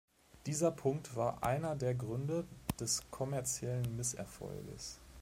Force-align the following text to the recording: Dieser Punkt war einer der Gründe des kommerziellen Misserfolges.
Dieser 0.47 0.71
Punkt 0.71 1.15
war 1.15 1.43
einer 1.43 1.75
der 1.75 1.93
Gründe 1.93 2.47
des 2.79 3.03
kommerziellen 3.11 3.95
Misserfolges. 3.97 4.97